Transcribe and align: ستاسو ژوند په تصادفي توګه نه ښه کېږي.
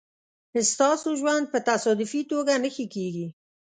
ستاسو 0.71 1.07
ژوند 1.19 1.43
په 1.51 1.59
تصادفي 1.69 2.21
توګه 2.31 2.53
نه 2.63 2.69
ښه 2.75 2.85
کېږي. 2.93 3.27